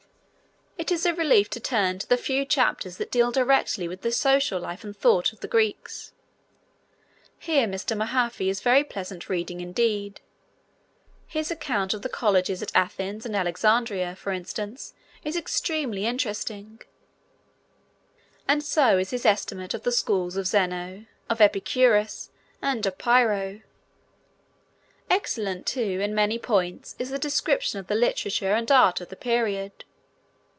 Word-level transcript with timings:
It 0.77 0.91
is 0.91 1.05
a 1.05 1.13
relief 1.13 1.47
to 1.51 1.59
turn 1.59 1.99
to 1.99 2.09
the 2.09 2.17
few 2.17 2.43
chapters 2.43 2.97
that 2.97 3.11
deal 3.11 3.31
directly 3.31 3.87
with 3.87 4.01
the 4.01 4.11
social 4.11 4.59
life 4.59 4.83
and 4.83 4.97
thought 4.97 5.31
of 5.31 5.39
the 5.39 5.47
Greeks. 5.47 6.11
Here 7.37 7.67
Mr. 7.67 7.95
Mahaffy 7.95 8.49
is 8.49 8.61
very 8.61 8.83
pleasant 8.83 9.29
reading 9.29 9.61
indeed. 9.61 10.21
His 11.27 11.51
account 11.51 11.93
of 11.93 12.01
the 12.01 12.09
colleges 12.09 12.63
at 12.63 12.75
Athens 12.75 13.27
and 13.27 13.35
Alexandria, 13.35 14.15
for 14.15 14.31
instance, 14.31 14.93
is 15.23 15.37
extremely 15.37 16.07
interesting, 16.07 16.81
and 18.47 18.63
so 18.63 18.97
is 18.97 19.11
his 19.11 19.25
estimate 19.25 19.75
of 19.75 19.83
the 19.83 19.91
schools 19.93 20.35
of 20.35 20.47
Zeno, 20.47 21.05
of 21.29 21.39
Epicurus, 21.39 22.31
and 22.59 22.83
of 22.87 22.97
Pyrrho. 22.97 23.61
Excellent, 25.11 25.67
too, 25.67 26.01
in 26.01 26.15
many 26.15 26.39
points 26.39 26.95
is 26.97 27.11
the 27.11 27.19
description 27.19 27.79
of 27.79 27.85
the 27.85 27.95
literature 27.95 28.53
and 28.55 28.69
art 28.71 28.99
of 28.99 29.09
the 29.09 29.15
period. 29.15 29.85